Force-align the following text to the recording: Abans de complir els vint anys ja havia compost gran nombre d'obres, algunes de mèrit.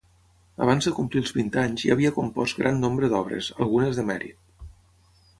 Abans 0.67 0.85
de 0.87 0.91
complir 0.99 1.19
els 1.25 1.33
vint 1.39 1.51
anys 1.63 1.83
ja 1.83 1.91
havia 1.95 2.11
compost 2.15 2.61
gran 2.61 2.81
nombre 2.85 3.09
d'obres, 3.11 3.51
algunes 3.67 3.99
de 4.01 4.07
mèrit. 4.09 4.67